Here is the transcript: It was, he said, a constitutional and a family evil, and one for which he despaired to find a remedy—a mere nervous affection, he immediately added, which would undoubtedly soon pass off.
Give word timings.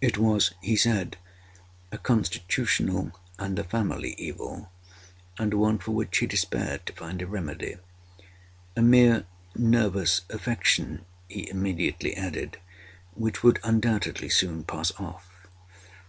It 0.00 0.18
was, 0.18 0.50
he 0.60 0.74
said, 0.74 1.16
a 1.92 1.96
constitutional 1.98 3.12
and 3.38 3.56
a 3.56 3.62
family 3.62 4.16
evil, 4.18 4.72
and 5.38 5.54
one 5.54 5.78
for 5.78 5.92
which 5.92 6.18
he 6.18 6.26
despaired 6.26 6.84
to 6.86 6.92
find 6.92 7.22
a 7.22 7.26
remedy—a 7.28 8.82
mere 8.82 9.26
nervous 9.54 10.22
affection, 10.28 11.04
he 11.28 11.48
immediately 11.48 12.16
added, 12.16 12.58
which 13.14 13.44
would 13.44 13.60
undoubtedly 13.62 14.28
soon 14.28 14.64
pass 14.64 14.90
off. 14.98 15.46